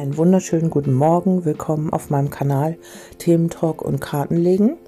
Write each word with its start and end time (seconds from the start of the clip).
Einen 0.00 0.16
wunderschönen 0.16 0.70
guten 0.70 0.94
Morgen, 0.94 1.44
willkommen 1.44 1.92
auf 1.92 2.08
meinem 2.08 2.30
Kanal 2.30 2.78
Thementalk 3.18 3.82
und 3.82 4.00
Kartenlegen. 4.00 4.78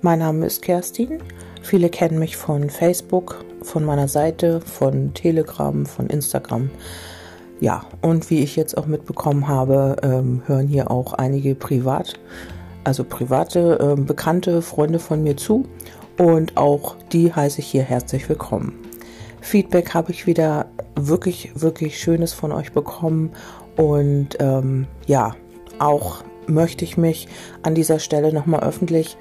Mein 0.00 0.20
Name 0.20 0.46
ist 0.46 0.62
Kerstin. 0.62 1.18
Viele 1.60 1.90
kennen 1.90 2.18
mich 2.18 2.38
von 2.38 2.70
Facebook, 2.70 3.44
von 3.60 3.84
meiner 3.84 4.08
Seite, 4.08 4.62
von 4.62 5.12
Telegram, 5.12 5.84
von 5.84 6.06
Instagram. 6.06 6.70
Ja, 7.60 7.84
und 8.00 8.30
wie 8.30 8.38
ich 8.38 8.56
jetzt 8.56 8.78
auch 8.78 8.86
mitbekommen 8.86 9.46
habe, 9.46 9.96
ähm, 10.02 10.40
hören 10.46 10.68
hier 10.68 10.90
auch 10.90 11.12
einige 11.12 11.54
privat, 11.54 12.18
also 12.82 13.04
private, 13.04 13.78
äh, 13.78 14.00
bekannte 14.00 14.62
Freunde 14.62 15.00
von 15.00 15.22
mir 15.22 15.36
zu. 15.36 15.66
Und 16.16 16.56
auch 16.56 16.96
die 17.12 17.30
heiße 17.30 17.58
ich 17.58 17.66
hier 17.66 17.82
herzlich 17.82 18.26
willkommen. 18.26 18.72
Feedback 19.42 19.92
habe 19.92 20.12
ich 20.12 20.26
wieder 20.26 20.66
wirklich, 20.94 21.50
wirklich 21.54 21.98
Schönes 21.98 22.32
von 22.32 22.52
euch 22.52 22.72
bekommen 22.72 23.32
und 23.76 24.30
ähm, 24.40 24.86
ja, 25.06 25.34
auch 25.78 26.22
möchte 26.46 26.84
ich 26.84 26.96
mich 26.96 27.28
an 27.62 27.74
dieser 27.74 27.98
Stelle 27.98 28.32
nochmal 28.32 28.60
öffentlich 28.60 29.16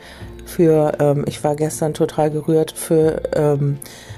für, 0.45 0.93
ähm, 0.99 1.23
ich 1.27 1.43
war 1.43 1.55
gestern 1.55 1.93
total 1.93 2.29
gerührt, 2.29 2.71
für 2.71 3.21
ähm, 3.35 3.77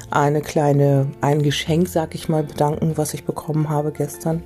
eine 0.09 0.41
kleine, 0.41 1.07
ein 1.21 1.41
Geschenk, 1.41 1.87
sag 1.87 2.15
ich 2.15 2.29
mal, 2.29 2.43
bedanken, 2.43 2.93
was 2.95 3.13
ich 3.13 3.25
bekommen 3.25 3.69
habe 3.69 3.91
gestern. 3.91 4.43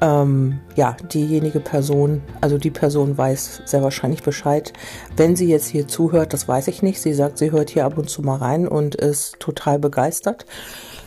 Ähm, 0.00 0.60
ja, 0.76 0.96
diejenige 1.12 1.60
Person, 1.60 2.22
also 2.40 2.58
die 2.58 2.70
Person 2.70 3.18
weiß 3.18 3.62
sehr 3.64 3.82
wahrscheinlich 3.82 4.22
Bescheid. 4.22 4.72
Wenn 5.16 5.36
sie 5.36 5.48
jetzt 5.48 5.66
hier 5.66 5.86
zuhört, 5.88 6.32
das 6.32 6.48
weiß 6.48 6.68
ich 6.68 6.82
nicht. 6.82 7.00
Sie 7.00 7.12
sagt, 7.12 7.38
sie 7.38 7.50
hört 7.50 7.70
hier 7.70 7.84
ab 7.84 7.98
und 7.98 8.08
zu 8.08 8.22
mal 8.22 8.36
rein 8.36 8.66
und 8.66 8.94
ist 8.94 9.38
total 9.40 9.78
begeistert. 9.78 10.46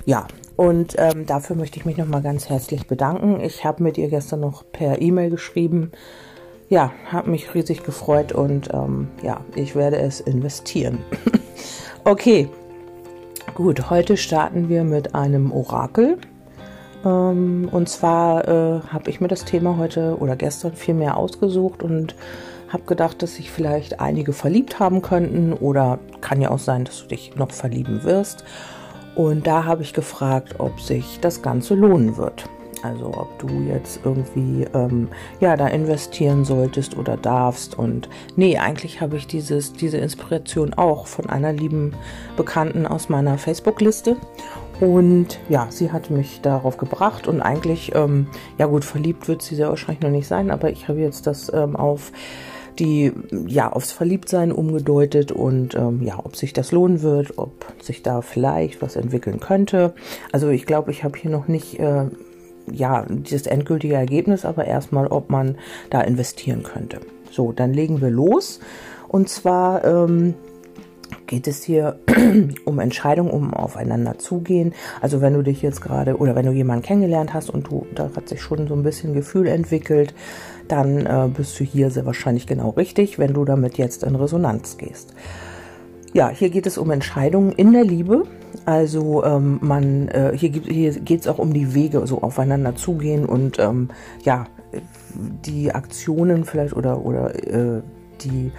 Ja, 0.06 0.28
und 0.56 0.96
ähm, 0.98 1.26
dafür 1.26 1.56
möchte 1.56 1.80
ich 1.80 1.86
mich 1.86 1.98
nochmal 1.98 2.22
ganz 2.22 2.50
herzlich 2.50 2.88
bedanken. 2.88 3.42
Ich 3.42 3.66
habe 3.66 3.82
mit 3.84 3.98
ihr 3.98 4.10
gestern 4.10 4.42
noch 4.42 4.64
per 4.72 5.02
E-Mail 5.02 5.30
geschrieben. 5.30 5.92
Ja, 6.70 6.92
habe 7.12 7.32
mich 7.32 7.54
riesig 7.54 7.84
gefreut 7.84 8.32
und 8.32 8.70
ähm, 8.74 9.10
ja, 9.22 9.42
ich 9.56 9.76
werde 9.76 9.98
es 9.98 10.20
investieren. 10.20 11.00
okay, 12.04 12.50
gut, 13.56 13.90
heute 13.90 14.18
starten 14.18 14.70
wir 14.70 14.84
mit 14.84 15.16
einem 15.16 15.52
Orakel. 15.52 16.18
Ähm, 17.04 17.70
und 17.72 17.90
zwar 17.90 18.48
äh, 18.48 18.82
habe 18.88 19.10
ich 19.10 19.22
mir 19.22 19.28
das 19.28 19.46
Thema 19.46 19.78
heute 19.78 20.18
oder 20.20 20.36
gestern 20.36 20.74
viel 20.74 20.94
mehr 20.94 21.18
ausgesucht 21.18 21.84
und 21.84 22.16
habe 22.70 22.84
gedacht, 22.84 23.22
dass 23.22 23.36
sich 23.36 23.52
vielleicht 23.52 24.00
einige 24.00 24.34
verliebt 24.34 24.80
haben 24.80 25.02
könnten 25.02 25.54
oder 25.54 26.00
kann 26.22 26.42
ja 26.42 26.50
auch 26.50 26.60
sein, 26.60 26.86
dass 26.86 27.02
du 27.02 27.08
dich 27.08 27.36
noch 27.36 27.52
verlieben 27.52 28.04
wirst. 28.04 28.44
Und 29.16 29.46
da 29.46 29.66
habe 29.66 29.84
ich 29.84 29.94
gefragt, 29.94 30.56
ob 30.60 30.80
sich 30.80 31.20
das 31.22 31.42
Ganze 31.42 31.76
lohnen 31.76 32.18
wird. 32.18 32.50
Also 32.84 33.14
ob 33.16 33.40
du 33.40 33.48
jetzt 33.62 34.02
irgendwie 34.04 34.68
ähm, 34.74 35.08
ja 35.40 35.56
da 35.56 35.68
investieren 35.68 36.44
solltest 36.44 36.98
oder 36.98 37.16
darfst. 37.16 37.80
Und 37.80 38.10
nee, 38.36 38.58
eigentlich 38.58 39.00
habe 39.00 39.16
ich 39.16 39.26
dieses, 39.26 39.72
diese 39.72 39.98
Inspiration 39.98 40.74
auch 40.74 41.08
von 41.08 41.30
einer 41.30 41.54
lieben 41.54 41.94
Bekannten 42.36 42.86
aus 42.86 43.08
meiner 43.08 43.38
Facebook-Liste. 43.38 44.18
Und 44.82 45.40
ja, 45.48 45.68
sie 45.70 45.94
hat 45.94 46.10
mich 46.10 46.42
darauf 46.42 46.76
gebracht 46.76 47.28
und 47.28 47.42
eigentlich, 47.42 47.94
ähm, 47.96 48.28
ja 48.58 48.66
gut, 48.66 48.84
verliebt 48.84 49.30
wird 49.30 49.42
sie 49.42 49.56
sehr 49.56 49.70
wahrscheinlich 49.70 50.02
noch 50.02 50.10
nicht 50.10 50.28
sein, 50.28 50.52
aber 50.52 50.70
ich 50.72 50.90
habe 50.90 51.00
jetzt 51.00 51.26
das 51.26 51.54
ähm, 51.54 51.78
auf 51.78 52.12
die 52.80 53.12
ja 53.48 53.72
aufs 53.72 53.92
Verliebtsein 53.92 54.52
umgedeutet 54.52 55.32
und 55.32 55.76
ähm, 55.76 56.02
ja, 56.04 56.20
ob 56.24 56.36
sich 56.36 56.54
das 56.54 56.72
lohnen 56.72 57.02
wird, 57.02 57.38
ob 57.38 57.66
sich 57.82 58.04
da 58.04 58.22
vielleicht 58.22 58.82
was 58.82 58.96
entwickeln 58.96 59.40
könnte. 59.40 59.94
Also 60.32 60.50
ich 60.50 60.66
glaube, 60.66 60.92
ich 60.92 61.04
habe 61.04 61.18
hier 61.18 61.32
noch 61.32 61.48
nicht 61.48 61.80
äh, 61.80 62.06
ja 62.72 63.06
dieses 63.08 63.48
endgültige 63.48 63.96
Ergebnis, 63.96 64.46
aber 64.46 64.66
erstmal, 64.66 65.08
ob 65.08 65.30
man 65.30 65.58
da 65.90 66.02
investieren 66.02 66.64
könnte. 66.64 67.00
So, 67.32 67.52
dann 67.52 67.74
legen 67.74 68.02
wir 68.02 68.10
los. 68.10 68.60
Und 69.08 69.30
zwar 69.30 69.84
ähm, 69.86 70.34
geht 71.28 71.48
es 71.48 71.64
hier 71.64 72.00
um 72.66 72.80
Entscheidungen, 72.80 73.32
um 73.32 73.54
aufeinander 73.54 74.18
zugehen. 74.20 74.74
Also 75.02 75.22
wenn 75.22 75.34
du 75.34 75.42
dich 75.42 75.62
jetzt 75.62 75.82
gerade 75.82 76.18
oder 76.18 76.36
wenn 76.36 76.46
du 76.46 76.52
jemanden 76.52 76.84
kennengelernt 76.84 77.34
hast 77.34 77.50
und 77.50 77.68
du, 77.68 77.86
da 77.96 78.10
hat 78.16 78.30
sich 78.30 78.42
schon 78.42 78.68
so 78.68 78.76
ein 78.76 78.84
bisschen 78.84 79.14
Gefühl 79.14 79.48
entwickelt, 79.48 80.14
dann 80.68 81.06
äh, 81.06 81.30
bist 81.36 81.60
du 81.60 81.64
hier 81.64 81.90
sehr 81.90 82.06
wahrscheinlich 82.06 82.48
genau 82.48 82.70
richtig, 82.72 83.20
wenn 83.20 83.34
du 83.34 83.46
damit 83.46 83.78
jetzt 83.78 84.04
in 84.04 84.16
Resonanz 84.16 84.78
gehst. 84.78 85.14
Ja, 86.14 86.30
hier 86.30 86.52
geht 86.52 86.68
es 86.68 86.78
um 86.78 86.92
Entscheidungen 86.92 87.52
in 87.54 87.74
der 87.74 87.84
Liebe. 87.84 88.24
Also 88.66 89.24
ähm, 89.24 89.58
man, 89.62 90.08
äh, 90.10 90.32
hier, 90.36 90.52
hier 90.52 90.92
geht 90.92 91.22
es 91.22 91.28
auch 91.28 91.40
um 91.40 91.54
die 91.54 91.74
Wege, 91.74 92.06
so 92.06 92.22
aufeinander 92.22 92.76
zugehen 92.76 93.26
und 93.26 93.58
ähm, 93.58 93.90
ja, 94.24 94.46
die 95.46 95.72
Aktionen 95.72 96.46
vielleicht 96.46 96.76
oder, 96.76 97.04
oder 97.04 97.34
äh, 97.36 97.82
die, 98.22 98.52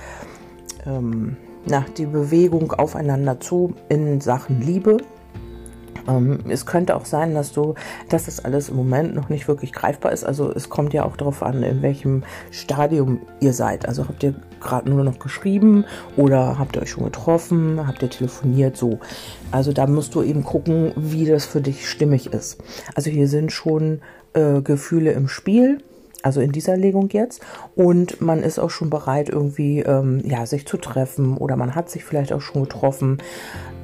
ähm, 0.84 1.36
na, 1.66 1.84
die 1.96 2.06
Bewegung 2.06 2.72
aufeinander 2.72 3.40
zu 3.40 3.74
in 3.88 4.20
Sachen 4.20 4.60
Liebe. 4.60 4.98
Ähm, 6.06 6.40
es 6.48 6.66
könnte 6.66 6.96
auch 6.96 7.06
sein, 7.06 7.34
dass 7.34 7.52
du, 7.52 7.74
dass 8.08 8.26
das 8.26 8.44
alles 8.44 8.68
im 8.68 8.76
Moment 8.76 9.14
noch 9.14 9.28
nicht 9.28 9.48
wirklich 9.48 9.72
greifbar 9.72 10.12
ist. 10.12 10.24
Also 10.24 10.50
es 10.50 10.68
kommt 10.68 10.92
ja 10.92 11.04
auch 11.04 11.16
darauf 11.16 11.42
an, 11.42 11.62
in 11.62 11.82
welchem 11.82 12.22
Stadium 12.50 13.20
ihr 13.40 13.52
seid. 13.52 13.86
Also 13.88 14.06
habt 14.08 14.22
ihr 14.22 14.34
gerade 14.60 14.90
nur 14.90 15.04
noch 15.04 15.18
geschrieben 15.18 15.84
oder 16.16 16.58
habt 16.58 16.76
ihr 16.76 16.82
euch 16.82 16.90
schon 16.90 17.04
getroffen, 17.04 17.86
habt 17.86 18.02
ihr 18.02 18.10
telefoniert, 18.10 18.76
so. 18.76 18.98
Also 19.50 19.72
da 19.72 19.86
musst 19.86 20.14
du 20.14 20.22
eben 20.22 20.44
gucken, 20.44 20.92
wie 20.96 21.26
das 21.26 21.44
für 21.44 21.60
dich 21.60 21.88
stimmig 21.88 22.32
ist. 22.32 22.62
Also 22.94 23.10
hier 23.10 23.28
sind 23.28 23.52
schon 23.52 24.00
äh, 24.34 24.60
Gefühle 24.60 25.12
im 25.12 25.28
Spiel 25.28 25.78
also 26.24 26.40
in 26.40 26.52
dieser 26.52 26.76
Legung 26.76 27.10
jetzt. 27.10 27.42
Und 27.76 28.22
man 28.22 28.42
ist 28.42 28.58
auch 28.58 28.70
schon 28.70 28.88
bereit, 28.88 29.28
irgendwie 29.28 29.80
ähm, 29.80 30.22
ja, 30.24 30.46
sich 30.46 30.66
zu 30.66 30.78
treffen 30.78 31.36
oder 31.36 31.54
man 31.54 31.74
hat 31.74 31.90
sich 31.90 32.02
vielleicht 32.02 32.32
auch 32.32 32.40
schon 32.40 32.62
getroffen. 32.62 33.18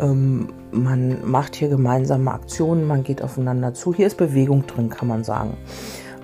Ähm, 0.01 0.49
man 0.73 1.19
macht 1.31 1.55
hier 1.55 1.69
gemeinsame 1.69 2.33
Aktionen, 2.33 2.87
man 2.87 3.03
geht 3.05 3.23
aufeinander 3.23 3.75
zu. 3.75 3.95
Hier 3.95 4.07
ist 4.07 4.17
Bewegung 4.17 4.67
drin, 4.67 4.89
kann 4.89 5.07
man 5.07 5.23
sagen. 5.23 5.59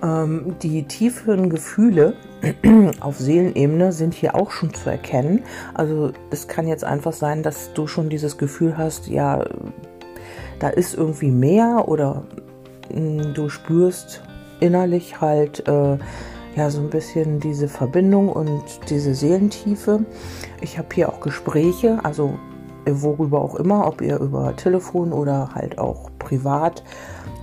Ähm, 0.03 0.57
die 0.63 0.85
tiefen 0.85 1.51
Gefühle 1.51 2.15
auf 3.01 3.19
Seelenebene 3.19 3.93
sind 3.93 4.15
hier 4.15 4.37
auch 4.37 4.51
schon 4.53 4.73
zu 4.73 4.89
erkennen. 4.89 5.43
Also 5.75 6.13
es 6.31 6.49
kann 6.49 6.67
jetzt 6.67 6.85
einfach 6.85 7.13
sein, 7.13 7.43
dass 7.43 7.75
du 7.75 7.87
schon 7.87 8.09
dieses 8.09 8.39
Gefühl 8.39 8.79
hast, 8.79 9.09
ja, 9.09 9.45
da 10.61 10.71
ist 10.71 10.95
irgendwie 10.95 11.31
mehr 11.31 11.85
oder 11.89 12.23
mh, 12.91 13.25
hm, 13.25 13.35
du 13.35 13.51
spürst 13.51 14.23
innerlich 14.61 15.21
halt 15.21 15.67
äh, 15.69 15.99
ja 16.57 16.71
so 16.71 16.81
ein 16.81 16.91
bisschen 16.91 17.41
diese 17.41 17.69
Verbindung 17.69 18.29
und 18.29 18.63
diese 18.89 19.15
Seelentiefe. 19.15 20.05
Ich 20.61 20.79
habe 20.79 20.89
hier 20.95 21.09
auch 21.09 21.21
Gespräche, 21.21 22.01
also 22.03 22.39
worüber 22.89 23.41
auch 23.41 23.57
immer, 23.57 23.87
ob 23.87 24.01
ihr 24.01 24.19
über 24.19 24.55
Telefon 24.57 25.13
oder 25.13 25.55
halt 25.55 25.79
auch 25.79 26.11
privat 26.19 26.83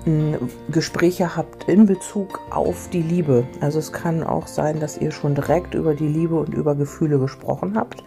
hm, 0.06 0.38
Gespräche 0.70 1.36
habt 1.36 1.66
in 1.70 1.86
Bezug 1.86 2.40
auf 2.50 2.90
die 2.92 3.02
Liebe. 3.02 3.46
Also 3.62 3.80
es 3.80 3.92
kann 3.92 4.24
auch 4.24 4.48
sein, 4.48 4.80
dass 4.80 4.98
ihr 4.98 5.12
schon 5.12 5.36
direkt 5.36 5.74
über 5.74 5.94
die 5.94 6.08
Liebe 6.08 6.36
und 6.36 6.54
über 6.54 6.76
Gefühle 6.76 7.20
gesprochen 7.20 7.78
habt. 7.78 8.04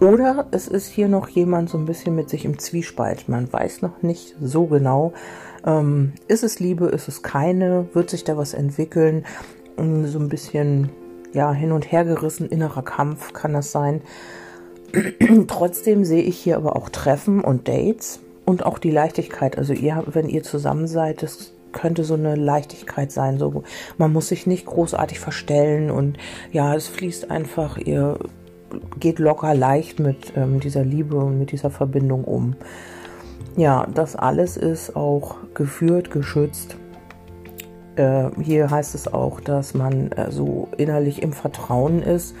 Oder 0.00 0.46
es 0.50 0.66
ist 0.66 0.88
hier 0.88 1.08
noch 1.08 1.28
jemand 1.28 1.70
so 1.70 1.78
ein 1.78 1.86
bisschen 1.86 2.16
mit 2.16 2.28
sich 2.28 2.44
im 2.44 2.58
Zwiespalt. 2.58 3.28
Man 3.28 3.50
weiß 3.52 3.82
noch 3.82 4.02
nicht 4.02 4.34
so 4.40 4.66
genau, 4.66 5.12
ähm, 5.66 6.12
ist 6.28 6.44
es 6.44 6.60
Liebe, 6.60 6.86
ist 6.86 7.08
es 7.08 7.22
keine? 7.22 7.88
Wird 7.92 8.10
sich 8.10 8.24
da 8.24 8.36
was 8.36 8.54
entwickeln? 8.54 9.24
Ähm, 9.78 10.06
so 10.06 10.18
ein 10.18 10.28
bisschen 10.28 10.90
ja 11.32 11.52
hin 11.52 11.72
und 11.72 11.90
her 11.90 12.04
gerissen, 12.04 12.48
innerer 12.48 12.82
Kampf 12.82 13.32
kann 13.32 13.52
das 13.52 13.72
sein. 13.72 14.02
Trotzdem 15.48 16.04
sehe 16.04 16.22
ich 16.22 16.38
hier 16.38 16.56
aber 16.56 16.76
auch 16.76 16.88
Treffen 16.88 17.42
und 17.42 17.68
Dates 17.68 18.20
und 18.44 18.64
auch 18.64 18.78
die 18.78 18.90
Leichtigkeit. 18.90 19.58
Also 19.58 19.72
ihr, 19.72 20.04
wenn 20.06 20.28
ihr 20.28 20.42
zusammen 20.42 20.86
seid, 20.86 21.22
das 21.22 21.52
könnte 21.72 22.04
so 22.04 22.14
eine 22.14 22.36
Leichtigkeit 22.36 23.10
sein. 23.10 23.38
So, 23.38 23.64
man 23.98 24.12
muss 24.12 24.28
sich 24.28 24.46
nicht 24.46 24.66
großartig 24.66 25.18
verstellen 25.18 25.90
und 25.90 26.18
ja, 26.52 26.74
es 26.74 26.86
fließt 26.86 27.30
einfach. 27.30 27.78
Ihr 27.78 28.18
geht 28.98 29.18
locker 29.18 29.54
leicht 29.54 29.98
mit 30.00 30.32
ähm, 30.36 30.60
dieser 30.60 30.84
Liebe 30.84 31.16
und 31.16 31.38
mit 31.38 31.52
dieser 31.52 31.70
Verbindung 31.70 32.24
um. 32.24 32.56
Ja, 33.56 33.86
das 33.92 34.16
alles 34.16 34.56
ist 34.56 34.96
auch 34.96 35.36
geführt, 35.54 36.10
geschützt. 36.10 36.76
Äh, 37.96 38.30
hier 38.42 38.70
heißt 38.70 38.94
es 38.94 39.12
auch, 39.12 39.40
dass 39.40 39.74
man 39.74 40.10
äh, 40.12 40.30
so 40.30 40.68
innerlich 40.76 41.22
im 41.22 41.32
Vertrauen 41.32 42.02
ist. 42.02 42.34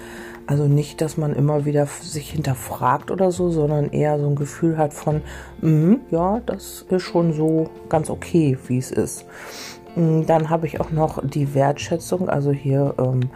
Also 0.46 0.66
nicht, 0.66 1.00
dass 1.00 1.16
man 1.16 1.34
immer 1.34 1.64
wieder 1.64 1.86
sich 1.86 2.30
hinterfragt 2.30 3.10
oder 3.10 3.30
so, 3.30 3.50
sondern 3.50 3.90
eher 3.90 4.18
so 4.18 4.26
ein 4.26 4.34
Gefühl 4.34 4.76
hat 4.76 4.92
von, 4.92 5.22
mh, 5.62 5.98
ja, 6.10 6.40
das 6.44 6.84
ist 6.90 7.02
schon 7.02 7.32
so 7.32 7.70
ganz 7.88 8.10
okay, 8.10 8.58
wie 8.66 8.78
es 8.78 8.90
ist. 8.90 9.24
Mm, 9.96 10.22
dann 10.26 10.50
habe 10.50 10.66
ich 10.66 10.80
auch 10.80 10.90
noch 10.90 11.22
die 11.26 11.54
Wertschätzung. 11.54 12.28
Also 12.28 12.50
hier 12.50 12.94
ähm, 12.98 13.30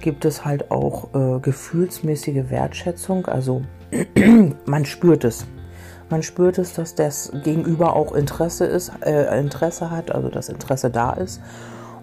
gibt 0.00 0.24
es 0.24 0.44
halt 0.44 0.70
auch 0.70 1.08
äh, 1.14 1.40
gefühlsmäßige 1.40 2.50
Wertschätzung. 2.50 3.26
Also 3.26 3.62
man 4.66 4.84
spürt 4.84 5.24
es. 5.24 5.46
Man 6.12 6.22
spürt 6.22 6.58
es, 6.58 6.74
dass 6.74 6.94
das 6.94 7.32
Gegenüber 7.42 7.96
auch 7.96 8.12
Interesse 8.12 8.66
ist, 8.66 8.92
äh, 9.02 9.40
Interesse 9.40 9.90
hat, 9.90 10.14
also 10.14 10.28
das 10.28 10.50
Interesse 10.50 10.90
da 10.90 11.14
ist. 11.14 11.40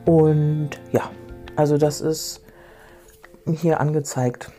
Und 0.03 0.71
ja, 0.91 1.11
Also 1.56 1.77
das 1.77 2.01
ist 2.01 2.41
hier 3.45 3.79
angezeigt. 3.79 4.51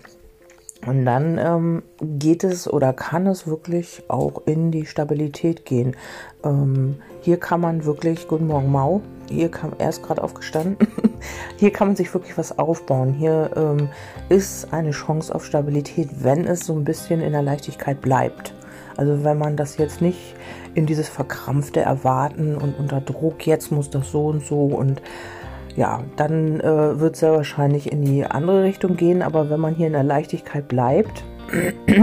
Und 0.87 1.05
dann 1.05 1.37
ähm, 1.37 1.83
geht 2.01 2.45
es 2.45 2.73
oder 2.73 2.93
kann 2.93 3.27
es 3.27 3.49
wirklich 3.49 4.05
auch 4.07 4.43
in 4.47 4.71
die 4.71 4.87
Stabilität 4.87 5.65
gehen. 5.65 5.97
Ähm, 6.45 7.03
hier 7.21 7.39
kann 7.39 7.61
man 7.61 7.85
wirklich, 7.85 8.29
guten 8.29 8.47
Morgen 8.47 8.71
Mau, 8.71 9.01
hier 9.29 9.51
kam 9.51 9.73
er 9.79 9.89
ist 9.89 10.05
gerade 10.05 10.23
aufgestanden. 10.23 10.77
hier 11.57 11.73
kann 11.73 11.89
man 11.89 11.97
sich 11.97 12.15
wirklich 12.15 12.39
was 12.39 12.57
aufbauen. 12.57 13.15
Hier 13.15 13.51
ähm, 13.57 13.89
ist 14.29 14.73
eine 14.73 14.93
Chance 14.93 15.35
auf 15.35 15.45
Stabilität, 15.45 16.23
wenn 16.23 16.47
es 16.47 16.67
so 16.67 16.73
ein 16.73 16.85
bisschen 16.85 17.21
in 17.21 17.33
der 17.33 17.43
Leichtigkeit 17.43 18.01
bleibt. 18.01 18.55
Also 18.97 19.25
wenn 19.25 19.39
man 19.39 19.57
das 19.57 19.77
jetzt 19.77 20.01
nicht 20.01 20.35
in 20.75 20.87
dieses 20.87 21.09
verkrampfte 21.09 21.81
Erwarten 21.81 22.57
und 22.57 22.79
unter 22.79 23.01
Druck, 23.01 23.47
jetzt 23.47 23.73
muss 23.73 23.91
das 23.91 24.11
so 24.11 24.27
und 24.27 24.45
so 24.45 24.65
und 24.67 25.03
ja, 25.77 26.03
dann 26.17 26.61
äh, 26.61 27.01
wird 27.01 27.15
es 27.15 27.21
ja 27.21 27.33
wahrscheinlich 27.33 27.91
in 27.93 28.05
die 28.05 28.25
andere 28.25 28.63
Richtung 28.65 28.97
gehen. 28.97 29.23
Aber 29.23 29.51
wenn 29.51 29.61
man 29.61 29.75
hier 29.75 29.87
in 29.87 29.93
der 29.93 30.03
Leichtigkeit 30.03 30.69
bleibt 30.69 31.25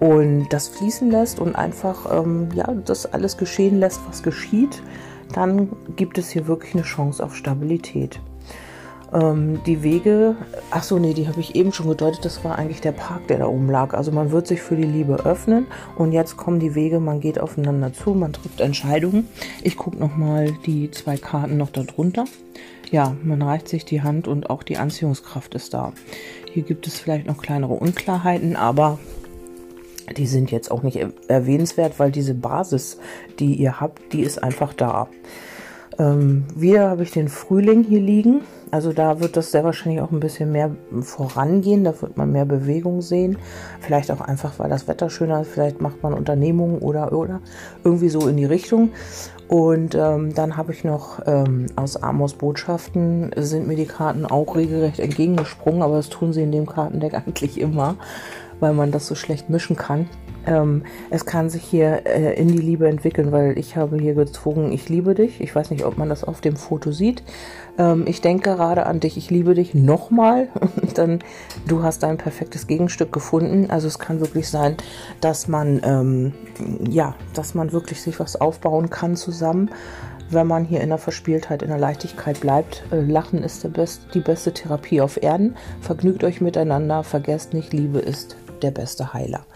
und 0.00 0.48
das 0.50 0.68
fließen 0.68 1.10
lässt 1.10 1.40
und 1.40 1.56
einfach 1.56 2.22
ähm, 2.22 2.48
ja, 2.54 2.72
das 2.84 3.12
alles 3.12 3.36
geschehen 3.36 3.80
lässt, 3.80 4.00
was 4.08 4.22
geschieht, 4.22 4.82
dann 5.34 5.70
gibt 5.96 6.18
es 6.18 6.30
hier 6.30 6.46
wirklich 6.46 6.74
eine 6.74 6.84
Chance 6.84 7.24
auf 7.24 7.34
Stabilität. 7.34 8.20
Ähm, 9.14 9.62
die 9.64 9.84
Wege, 9.84 10.34
ach 10.72 10.82
so, 10.82 10.98
nee, 10.98 11.14
die 11.14 11.28
habe 11.28 11.40
ich 11.40 11.54
eben 11.54 11.72
schon 11.72 11.88
gedeutet, 11.88 12.24
das 12.24 12.42
war 12.42 12.58
eigentlich 12.58 12.80
der 12.80 12.92
Park, 12.92 13.28
der 13.28 13.38
da 13.38 13.46
oben 13.46 13.70
lag. 13.70 13.94
Also 13.94 14.10
man 14.10 14.32
wird 14.32 14.48
sich 14.48 14.60
für 14.60 14.74
die 14.74 14.82
Liebe 14.82 15.24
öffnen 15.24 15.66
und 15.96 16.12
jetzt 16.12 16.36
kommen 16.36 16.58
die 16.58 16.74
Wege, 16.74 16.98
man 16.98 17.20
geht 17.20 17.38
aufeinander 17.38 17.92
zu, 17.92 18.10
man 18.10 18.32
trifft 18.32 18.60
Entscheidungen. 18.60 19.28
Ich 19.62 19.76
gucke 19.76 19.98
nochmal 19.98 20.52
die 20.66 20.90
zwei 20.90 21.16
Karten 21.16 21.56
noch 21.56 21.70
darunter. 21.70 22.24
Ja, 22.90 23.16
man 23.22 23.40
reicht 23.40 23.68
sich 23.68 23.84
die 23.84 24.02
Hand 24.02 24.26
und 24.28 24.50
auch 24.50 24.62
die 24.62 24.76
Anziehungskraft 24.76 25.54
ist 25.54 25.74
da. 25.74 25.92
Hier 26.52 26.64
gibt 26.64 26.86
es 26.86 26.98
vielleicht 26.98 27.26
noch 27.26 27.40
kleinere 27.40 27.74
Unklarheiten, 27.74 28.56
aber 28.56 28.98
die 30.16 30.26
sind 30.26 30.50
jetzt 30.50 30.70
auch 30.70 30.82
nicht 30.82 30.98
erwähnenswert, 31.28 31.98
weil 31.98 32.10
diese 32.10 32.34
Basis, 32.34 32.98
die 33.38 33.54
ihr 33.54 33.80
habt, 33.80 34.12
die 34.12 34.22
ist 34.22 34.42
einfach 34.42 34.74
da. 34.74 35.08
Ähm, 35.98 36.44
wieder 36.54 36.90
habe 36.90 37.04
ich 37.04 37.10
den 37.10 37.28
Frühling 37.28 37.84
hier 37.84 38.00
liegen. 38.00 38.42
Also 38.74 38.92
da 38.92 39.20
wird 39.20 39.36
das 39.36 39.52
sehr 39.52 39.62
wahrscheinlich 39.62 40.02
auch 40.02 40.10
ein 40.10 40.18
bisschen 40.18 40.50
mehr 40.50 40.68
vorangehen. 41.00 41.84
Da 41.84 41.94
wird 42.02 42.16
man 42.16 42.32
mehr 42.32 42.44
Bewegung 42.44 43.02
sehen. 43.02 43.38
Vielleicht 43.78 44.10
auch 44.10 44.20
einfach, 44.20 44.58
weil 44.58 44.68
das 44.68 44.88
Wetter 44.88 45.10
schöner 45.10 45.42
ist. 45.42 45.52
Vielleicht 45.52 45.80
macht 45.80 46.02
man 46.02 46.12
Unternehmungen 46.12 46.80
oder, 46.80 47.12
oder 47.12 47.40
irgendwie 47.84 48.08
so 48.08 48.26
in 48.26 48.36
die 48.36 48.44
Richtung. 48.44 48.90
Und 49.46 49.94
ähm, 49.94 50.34
dann 50.34 50.56
habe 50.56 50.72
ich 50.72 50.82
noch 50.82 51.20
ähm, 51.24 51.66
aus 51.76 52.02
Amos 52.02 52.34
Botschaften 52.34 53.30
sind 53.36 53.68
mir 53.68 53.76
die 53.76 53.86
Karten 53.86 54.26
auch 54.26 54.56
regelrecht 54.56 54.98
entgegengesprungen. 54.98 55.82
Aber 55.82 55.94
das 55.94 56.08
tun 56.08 56.32
sie 56.32 56.42
in 56.42 56.50
dem 56.50 56.66
Kartendeck 56.66 57.14
eigentlich 57.26 57.60
immer, 57.60 57.94
weil 58.60 58.74
man 58.74 58.92
das 58.92 59.06
so 59.06 59.14
schlecht 59.14 59.50
mischen 59.50 59.76
kann. 59.76 60.08
Ähm, 60.46 60.82
es 61.10 61.24
kann 61.24 61.48
sich 61.48 61.62
hier 61.62 62.06
äh, 62.06 62.34
in 62.38 62.48
die 62.48 62.58
Liebe 62.58 62.88
entwickeln, 62.88 63.32
weil 63.32 63.58
ich 63.58 63.76
habe 63.76 63.96
hier 63.98 64.14
gezwungen, 64.14 64.72
ich 64.72 64.88
liebe 64.88 65.14
dich. 65.14 65.40
Ich 65.40 65.54
weiß 65.54 65.70
nicht, 65.70 65.84
ob 65.84 65.96
man 65.96 66.08
das 66.08 66.24
auf 66.24 66.40
dem 66.40 66.56
Foto 66.56 66.92
sieht. 66.92 67.22
Ähm, 67.78 68.04
ich 68.06 68.20
denke 68.20 68.50
gerade 68.50 68.86
an 68.86 69.00
dich, 69.00 69.16
ich 69.16 69.30
liebe 69.30 69.54
dich 69.54 69.74
nochmal. 69.74 70.48
dann, 70.94 71.20
du 71.66 71.82
hast 71.82 72.02
dein 72.02 72.18
perfektes 72.18 72.66
Gegenstück 72.66 73.12
gefunden. 73.12 73.70
Also 73.70 73.88
es 73.88 73.98
kann 73.98 74.20
wirklich 74.20 74.48
sein, 74.48 74.76
dass 75.20 75.48
man, 75.48 75.80
ähm, 75.84 76.32
ja, 76.88 77.14
dass 77.32 77.54
man 77.54 77.72
wirklich 77.72 78.02
sich 78.02 78.20
was 78.20 78.36
aufbauen 78.40 78.90
kann 78.90 79.16
zusammen 79.16 79.70
wenn 80.30 80.46
man 80.46 80.64
hier 80.64 80.80
in 80.80 80.88
der 80.88 80.98
Verspieltheit, 80.98 81.62
in 81.62 81.68
der 81.68 81.78
Leichtigkeit 81.78 82.40
bleibt. 82.40 82.82
Äh, 82.90 83.02
Lachen 83.02 83.42
ist 83.42 83.70
Best, 83.74 84.06
die 84.14 84.20
beste 84.20 84.52
Therapie 84.52 85.02
auf 85.02 85.22
Erden. 85.22 85.54
Vergnügt 85.82 86.24
euch 86.24 86.40
miteinander, 86.40 87.04
vergesst 87.04 87.52
nicht, 87.52 87.72
Liebe 87.72 87.98
ist 87.98 88.36
der 88.62 88.70
beste 88.70 89.12
Heiler. 89.12 89.46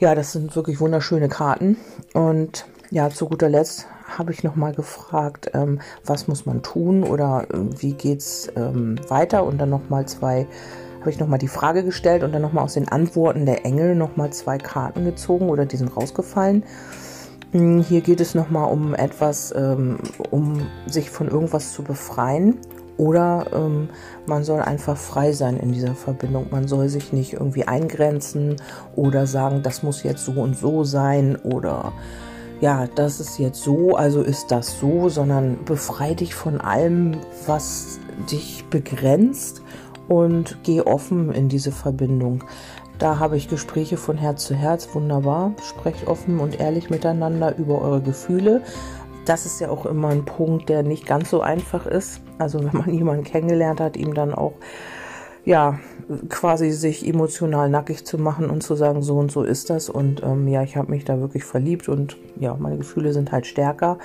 Ja, 0.00 0.14
das 0.14 0.32
sind 0.32 0.56
wirklich 0.56 0.80
wunderschöne 0.80 1.28
Karten. 1.28 1.76
Und 2.14 2.66
ja, 2.90 3.10
zu 3.10 3.28
guter 3.28 3.48
Letzt 3.48 3.86
habe 4.18 4.32
ich 4.32 4.42
nochmal 4.42 4.72
gefragt, 4.72 5.50
ähm, 5.54 5.80
was 6.04 6.26
muss 6.26 6.46
man 6.46 6.62
tun 6.62 7.04
oder 7.04 7.46
äh, 7.50 7.58
wie 7.80 7.92
geht's 7.92 8.48
ähm, 8.56 8.96
weiter? 9.08 9.44
Und 9.44 9.58
dann 9.58 9.70
nochmal 9.70 10.06
zwei, 10.06 10.46
habe 11.00 11.10
ich 11.10 11.18
nochmal 11.18 11.38
die 11.38 11.48
Frage 11.48 11.84
gestellt 11.84 12.22
und 12.22 12.32
dann 12.32 12.42
nochmal 12.42 12.64
aus 12.64 12.74
den 12.74 12.88
Antworten 12.88 13.46
der 13.46 13.64
Engel 13.64 13.94
nochmal 13.94 14.32
zwei 14.32 14.58
Karten 14.58 15.04
gezogen 15.04 15.48
oder 15.48 15.66
die 15.66 15.76
sind 15.76 15.94
rausgefallen. 15.96 16.64
Hm, 17.52 17.82
hier 17.82 18.00
geht 18.00 18.20
es 18.20 18.34
nochmal 18.34 18.72
um 18.72 18.94
etwas, 18.94 19.54
ähm, 19.56 19.98
um 20.30 20.66
sich 20.86 21.10
von 21.10 21.28
irgendwas 21.28 21.72
zu 21.72 21.82
befreien 21.82 22.58
oder 23.00 23.46
ähm, 23.54 23.88
man 24.26 24.44
soll 24.44 24.60
einfach 24.60 24.98
frei 24.98 25.32
sein 25.32 25.56
in 25.56 25.72
dieser 25.72 25.94
Verbindung. 25.94 26.48
Man 26.50 26.68
soll 26.68 26.90
sich 26.90 27.14
nicht 27.14 27.32
irgendwie 27.32 27.64
eingrenzen 27.64 28.56
oder 28.94 29.26
sagen, 29.26 29.62
das 29.62 29.82
muss 29.82 30.02
jetzt 30.02 30.22
so 30.22 30.32
und 30.32 30.54
so 30.54 30.84
sein 30.84 31.36
oder 31.36 31.94
ja, 32.60 32.86
das 32.94 33.18
ist 33.18 33.38
jetzt 33.38 33.62
so, 33.62 33.96
also 33.96 34.20
ist 34.20 34.50
das 34.50 34.78
so, 34.78 35.08
sondern 35.08 35.64
befrei 35.64 36.12
dich 36.12 36.34
von 36.34 36.60
allem, 36.60 37.16
was 37.46 38.00
dich 38.30 38.66
begrenzt 38.68 39.62
und 40.08 40.58
geh 40.62 40.82
offen 40.82 41.32
in 41.32 41.48
diese 41.48 41.72
Verbindung. 41.72 42.44
Da 42.98 43.18
habe 43.18 43.38
ich 43.38 43.48
Gespräche 43.48 43.96
von 43.96 44.18
Herz 44.18 44.44
zu 44.44 44.54
Herz, 44.54 44.90
wunderbar. 44.92 45.54
Sprecht 45.62 46.06
offen 46.06 46.38
und 46.38 46.60
ehrlich 46.60 46.90
miteinander 46.90 47.56
über 47.56 47.80
eure 47.80 48.02
Gefühle 48.02 48.60
das 49.24 49.46
ist 49.46 49.60
ja 49.60 49.68
auch 49.68 49.86
immer 49.86 50.08
ein 50.08 50.24
Punkt, 50.24 50.68
der 50.68 50.82
nicht 50.82 51.06
ganz 51.06 51.30
so 51.30 51.40
einfach 51.40 51.86
ist. 51.86 52.20
Also 52.38 52.58
wenn 52.64 52.76
man 52.78 52.90
jemanden 52.94 53.24
kennengelernt 53.24 53.80
hat, 53.80 53.96
ihm 53.96 54.14
dann 54.14 54.34
auch 54.34 54.54
ja 55.44 55.78
quasi 56.28 56.70
sich 56.70 57.06
emotional 57.06 57.68
nackig 57.70 58.04
zu 58.04 58.18
machen 58.18 58.50
und 58.50 58.62
zu 58.62 58.74
sagen, 58.74 59.02
so 59.02 59.16
und 59.18 59.30
so 59.30 59.42
ist 59.42 59.70
das. 59.70 59.88
Und 59.88 60.22
ähm, 60.22 60.48
ja, 60.48 60.62
ich 60.62 60.76
habe 60.76 60.90
mich 60.90 61.04
da 61.04 61.20
wirklich 61.20 61.44
verliebt 61.44 61.88
und 61.88 62.16
ja, 62.38 62.56
meine 62.58 62.78
Gefühle 62.78 63.12
sind 63.12 63.32
halt 63.32 63.46
stärker. 63.46 63.98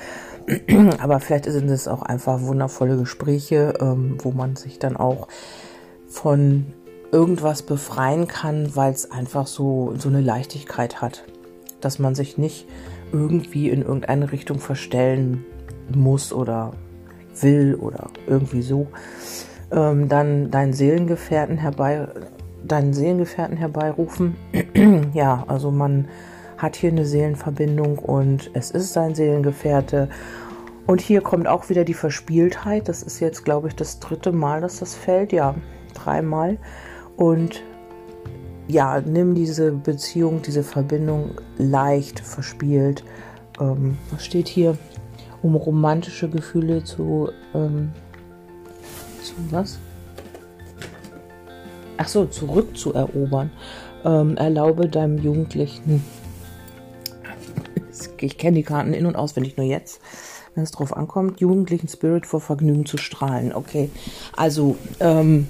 Aber 0.99 1.19
vielleicht 1.19 1.45
sind 1.45 1.69
es 1.69 1.87
auch 1.87 2.03
einfach 2.03 2.41
wundervolle 2.41 2.97
Gespräche, 2.97 3.73
ähm, 3.79 4.17
wo 4.21 4.31
man 4.31 4.55
sich 4.55 4.79
dann 4.79 4.97
auch 4.97 5.27
von 6.07 6.67
irgendwas 7.11 7.63
befreien 7.63 8.27
kann, 8.27 8.75
weil 8.75 8.93
es 8.93 9.09
einfach 9.11 9.47
so, 9.47 9.93
so 9.97 10.09
eine 10.09 10.21
Leichtigkeit 10.21 11.01
hat. 11.01 11.23
Dass 11.81 11.99
man 11.99 12.15
sich 12.15 12.37
nicht 12.37 12.67
irgendwie 13.15 13.69
in 13.69 13.81
irgendeine 13.81 14.31
Richtung 14.31 14.59
verstellen 14.59 15.43
muss 15.93 16.33
oder 16.33 16.71
will 17.41 17.75
oder 17.75 18.09
irgendwie 18.27 18.61
so, 18.61 18.87
ähm, 19.71 20.09
dann 20.09 20.51
deinen 20.51 20.73
Seelengefährten 20.73 21.57
herbei, 21.57 22.07
deinen 22.63 22.93
Seelengefährten 22.93 23.57
herbeirufen. 23.57 24.35
ja, 25.13 25.43
also 25.47 25.71
man 25.71 26.07
hat 26.57 26.75
hier 26.75 26.91
eine 26.91 27.05
Seelenverbindung 27.05 27.99
und 27.99 28.51
es 28.53 28.71
ist 28.71 28.93
sein 28.93 29.15
Seelengefährte. 29.15 30.09
Und 30.87 31.01
hier 31.01 31.21
kommt 31.21 31.47
auch 31.47 31.69
wieder 31.69 31.83
die 31.83 31.95
Verspieltheit. 31.95 32.87
Das 32.87 33.01
ist 33.01 33.19
jetzt, 33.19 33.43
glaube 33.43 33.69
ich, 33.69 33.75
das 33.75 33.99
dritte 33.99 34.31
Mal, 34.31 34.61
dass 34.61 34.79
das 34.79 34.95
fällt. 34.95 35.33
Ja, 35.33 35.55
dreimal. 35.93 36.57
Und 37.17 37.63
ja, 38.67 39.01
nimm 39.01 39.35
diese 39.35 39.71
Beziehung, 39.71 40.41
diese 40.41 40.63
Verbindung 40.63 41.31
leicht 41.57 42.19
verspielt. 42.19 43.03
Ähm, 43.59 43.97
was 44.11 44.25
steht 44.25 44.47
hier? 44.47 44.77
Um 45.41 45.55
romantische 45.55 46.29
Gefühle 46.29 46.83
zu, 46.83 47.29
ähm, 47.53 47.91
zu 49.21 49.33
was? 49.51 49.77
Ach 51.97 52.07
so, 52.07 52.25
zurückzuerobern. 52.25 53.51
Ähm, 54.03 54.37
erlaube 54.37 54.89
deinem 54.89 55.19
Jugendlichen, 55.19 56.03
ich 58.19 58.37
kenne 58.37 58.57
die 58.57 58.63
Karten 58.63 58.93
in- 58.93 59.05
und 59.05 59.15
auswendig 59.15 59.57
nur 59.57 59.65
jetzt, 59.65 60.01
wenn 60.55 60.63
es 60.63 60.71
drauf 60.71 60.95
ankommt, 60.95 61.39
jugendlichen 61.39 61.87
Spirit 61.87 62.25
vor 62.25 62.41
Vergnügen 62.41 62.85
zu 62.85 62.97
strahlen. 62.97 63.53
Okay, 63.53 63.89
also, 64.35 64.77
ähm, 64.99 65.47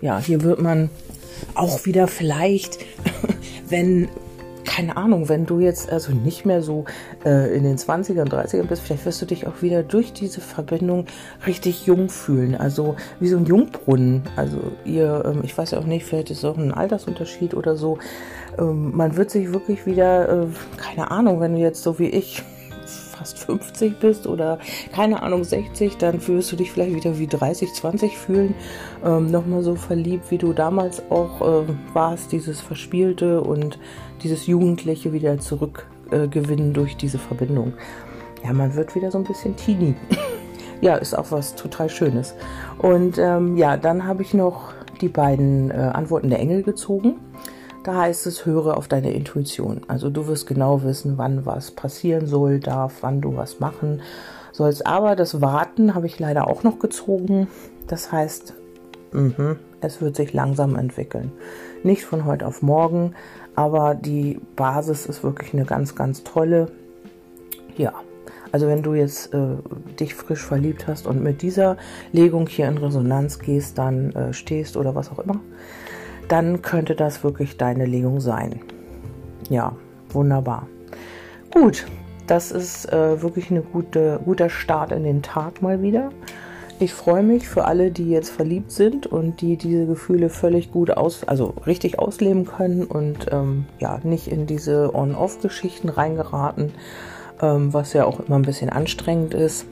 ja, 0.00 0.18
hier 0.18 0.42
wird 0.42 0.60
man 0.60 0.90
auch 1.54 1.86
wieder 1.86 2.08
vielleicht, 2.08 2.78
wenn, 3.68 4.08
keine 4.64 4.96
Ahnung, 4.96 5.28
wenn 5.28 5.46
du 5.46 5.60
jetzt 5.60 5.90
also 5.90 6.12
nicht 6.12 6.44
mehr 6.44 6.62
so 6.62 6.84
äh, 7.24 7.56
in 7.56 7.62
den 7.62 7.78
20ern, 7.78 8.28
30ern 8.28 8.64
bist, 8.64 8.82
vielleicht 8.82 9.06
wirst 9.06 9.22
du 9.22 9.26
dich 9.26 9.46
auch 9.46 9.62
wieder 9.62 9.82
durch 9.82 10.12
diese 10.12 10.40
Verbindung 10.40 11.06
richtig 11.46 11.86
jung 11.86 12.08
fühlen. 12.08 12.54
Also 12.54 12.96
wie 13.20 13.28
so 13.28 13.36
ein 13.36 13.46
Jungbrunnen. 13.46 14.22
Also 14.36 14.58
ihr, 14.84 15.24
ähm, 15.24 15.40
ich 15.44 15.56
weiß 15.56 15.70
ja 15.70 15.78
auch 15.78 15.86
nicht, 15.86 16.04
vielleicht 16.04 16.30
ist 16.30 16.38
es 16.38 16.44
auch 16.44 16.58
ein 16.58 16.72
Altersunterschied 16.72 17.54
oder 17.54 17.76
so. 17.76 17.98
Ähm, 18.58 18.94
man 18.96 19.16
wird 19.16 19.30
sich 19.30 19.52
wirklich 19.52 19.86
wieder, 19.86 20.28
äh, 20.28 20.46
keine 20.76 21.10
Ahnung, 21.10 21.40
wenn 21.40 21.54
du 21.54 21.60
jetzt 21.60 21.82
so 21.82 21.98
wie 21.98 22.08
ich 22.08 22.42
fast 23.16 23.38
50 23.38 23.98
bist 23.98 24.26
oder 24.26 24.58
keine 24.92 25.22
Ahnung 25.22 25.44
60, 25.44 25.96
dann 25.96 26.20
fühlst 26.20 26.52
du 26.52 26.56
dich 26.56 26.72
vielleicht 26.72 26.94
wieder 26.94 27.18
wie 27.18 27.26
30, 27.26 27.72
20 27.72 28.16
fühlen. 28.16 28.54
Ähm, 29.04 29.30
Nochmal 29.30 29.62
so 29.62 29.74
verliebt, 29.74 30.30
wie 30.30 30.38
du 30.38 30.52
damals 30.52 31.02
auch 31.10 31.40
äh, 31.40 31.64
warst, 31.92 32.32
dieses 32.32 32.60
Verspielte 32.60 33.40
und 33.40 33.78
dieses 34.22 34.46
Jugendliche 34.46 35.12
wieder 35.12 35.38
zurückgewinnen 35.38 36.70
äh, 36.70 36.74
durch 36.74 36.96
diese 36.96 37.18
Verbindung. 37.18 37.74
Ja, 38.44 38.52
man 38.52 38.74
wird 38.74 38.94
wieder 38.94 39.10
so 39.10 39.18
ein 39.18 39.24
bisschen 39.24 39.56
teeny. 39.56 39.94
ja, 40.80 40.96
ist 40.96 41.16
auch 41.16 41.30
was 41.30 41.54
total 41.54 41.88
Schönes. 41.88 42.34
Und 42.78 43.18
ähm, 43.18 43.56
ja, 43.56 43.76
dann 43.76 44.06
habe 44.06 44.22
ich 44.22 44.34
noch 44.34 44.72
die 45.00 45.08
beiden 45.08 45.70
äh, 45.70 45.74
Antworten 45.74 46.30
der 46.30 46.38
Engel 46.38 46.62
gezogen. 46.62 47.16
Da 47.86 47.94
heißt 47.94 48.26
es, 48.26 48.44
höre 48.44 48.76
auf 48.76 48.88
deine 48.88 49.12
Intuition. 49.12 49.82
Also 49.86 50.10
du 50.10 50.26
wirst 50.26 50.48
genau 50.48 50.82
wissen, 50.82 51.18
wann 51.18 51.46
was 51.46 51.70
passieren 51.70 52.26
soll, 52.26 52.58
darf, 52.58 52.94
wann 53.02 53.20
du 53.20 53.36
was 53.36 53.60
machen 53.60 54.02
sollst. 54.50 54.84
Aber 54.88 55.14
das 55.14 55.40
Warten 55.40 55.94
habe 55.94 56.06
ich 56.08 56.18
leider 56.18 56.48
auch 56.48 56.64
noch 56.64 56.80
gezogen. 56.80 57.46
Das 57.86 58.10
heißt, 58.10 58.54
mh, 59.12 59.54
es 59.82 60.00
wird 60.00 60.16
sich 60.16 60.32
langsam 60.32 60.74
entwickeln. 60.74 61.30
Nicht 61.84 62.02
von 62.02 62.24
heute 62.24 62.48
auf 62.48 62.60
morgen, 62.60 63.14
aber 63.54 63.94
die 63.94 64.40
Basis 64.56 65.06
ist 65.06 65.22
wirklich 65.22 65.54
eine 65.54 65.64
ganz, 65.64 65.94
ganz 65.94 66.24
tolle. 66.24 66.72
Ja, 67.76 67.92
also 68.50 68.66
wenn 68.66 68.82
du 68.82 68.94
jetzt 68.94 69.32
äh, 69.32 69.58
dich 70.00 70.16
frisch 70.16 70.42
verliebt 70.42 70.88
hast 70.88 71.06
und 71.06 71.22
mit 71.22 71.40
dieser 71.40 71.76
Legung 72.10 72.48
hier 72.48 72.66
in 72.66 72.78
Resonanz 72.78 73.38
gehst, 73.38 73.78
dann 73.78 74.10
äh, 74.10 74.32
stehst 74.32 74.76
oder 74.76 74.96
was 74.96 75.12
auch 75.12 75.20
immer, 75.20 75.40
dann 76.28 76.62
könnte 76.62 76.94
das 76.94 77.22
wirklich 77.24 77.56
deine 77.56 77.86
Legung 77.86 78.20
sein. 78.20 78.60
Ja, 79.48 79.72
wunderbar. 80.10 80.66
Gut, 81.50 81.86
das 82.26 82.50
ist 82.50 82.92
äh, 82.92 83.22
wirklich 83.22 83.50
ein 83.50 83.62
gute, 83.72 84.20
guter 84.24 84.50
Start 84.50 84.92
in 84.92 85.04
den 85.04 85.22
Tag 85.22 85.62
mal 85.62 85.82
wieder. 85.82 86.10
Ich 86.78 86.92
freue 86.92 87.22
mich 87.22 87.48
für 87.48 87.64
alle, 87.64 87.90
die 87.90 88.10
jetzt 88.10 88.28
verliebt 88.28 88.70
sind 88.70 89.06
und 89.06 89.40
die 89.40 89.56
diese 89.56 89.86
Gefühle 89.86 90.28
völlig 90.28 90.72
gut 90.72 90.90
aus, 90.90 91.26
also 91.26 91.54
richtig 91.66 91.98
ausleben 91.98 92.44
können 92.44 92.84
und 92.84 93.28
ähm, 93.32 93.64
ja, 93.78 93.98
nicht 94.02 94.28
in 94.28 94.46
diese 94.46 94.94
On-Off-Geschichten 94.94 95.88
reingeraten, 95.88 96.72
ähm, 97.40 97.72
was 97.72 97.94
ja 97.94 98.04
auch 98.04 98.20
immer 98.20 98.36
ein 98.36 98.42
bisschen 98.42 98.68
anstrengend 98.68 99.32
ist. 99.32 99.64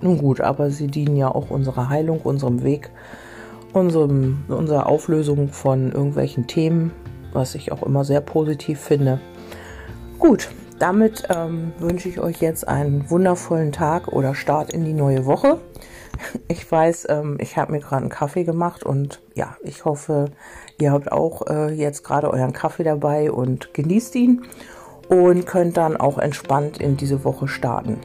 Nun 0.00 0.16
gut, 0.16 0.40
aber 0.40 0.70
sie 0.70 0.86
dienen 0.86 1.16
ja 1.16 1.28
auch 1.28 1.50
unserer 1.50 1.90
Heilung, 1.90 2.20
unserem 2.20 2.62
Weg 2.62 2.90
unserem, 3.76 4.44
unserer 4.48 4.86
Auflösung 4.86 5.48
von 5.48 5.92
irgendwelchen 5.92 6.46
Themen, 6.46 6.92
was 7.32 7.54
ich 7.54 7.72
auch 7.72 7.82
immer 7.82 8.04
sehr 8.04 8.22
positiv 8.22 8.80
finde. 8.80 9.20
Gut, 10.18 10.48
damit 10.78 11.24
ähm, 11.28 11.72
wünsche 11.78 12.08
ich 12.08 12.18
euch 12.18 12.40
jetzt 12.40 12.66
einen 12.66 13.10
wundervollen 13.10 13.72
Tag 13.72 14.08
oder 14.08 14.34
Start 14.34 14.72
in 14.72 14.84
die 14.84 14.94
neue 14.94 15.26
Woche. 15.26 15.58
Ich 16.48 16.72
weiß, 16.72 17.08
ähm, 17.10 17.36
ich 17.40 17.58
habe 17.58 17.72
mir 17.72 17.80
gerade 17.80 18.00
einen 18.00 18.08
Kaffee 18.08 18.44
gemacht 18.44 18.84
und 18.84 19.20
ja, 19.34 19.58
ich 19.62 19.84
hoffe, 19.84 20.30
ihr 20.80 20.90
habt 20.90 21.12
auch 21.12 21.46
äh, 21.46 21.74
jetzt 21.74 22.04
gerade 22.04 22.30
euren 22.30 22.54
Kaffee 22.54 22.84
dabei 22.84 23.30
und 23.30 23.74
genießt 23.74 24.14
ihn 24.14 24.46
und 25.10 25.44
könnt 25.44 25.76
dann 25.76 25.98
auch 25.98 26.16
entspannt 26.16 26.78
in 26.78 26.96
diese 26.96 27.22
Woche 27.22 27.48
starten. 27.48 27.98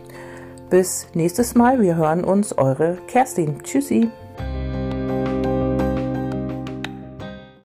Bis 0.69 1.07
nächstes 1.13 1.55
Mal, 1.55 1.79
wir 1.79 1.95
hören 1.95 2.25
uns, 2.25 2.57
eure 2.57 2.97
Kerstin. 3.07 3.63
Tschüssi. 3.63 4.09